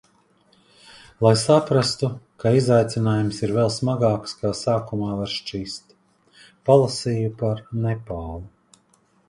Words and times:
Lai 1.25 1.31
saprastu, 1.41 2.09
ka 2.43 2.53
izaicinājums 2.61 3.43
ir 3.47 3.53
vēl 3.59 3.71
smagāks, 3.77 4.35
kā 4.41 4.53
sākumā 4.63 5.21
var 5.21 5.31
šķist. 5.37 5.97
Palasīju 6.71 7.35
par 7.45 7.65
Nepālu. 7.85 8.45